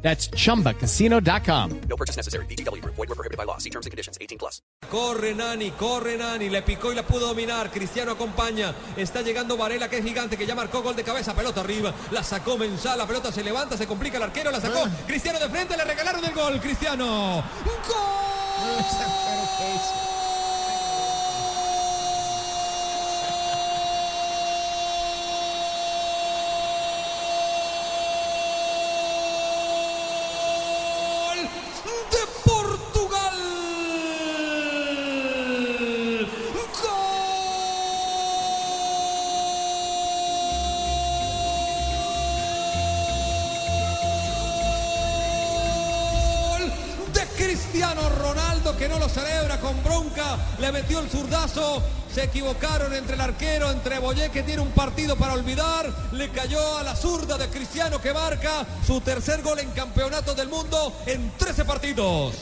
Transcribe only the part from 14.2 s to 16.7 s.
arquero. La sacó. Cristiano de frente, le regalaron el gol.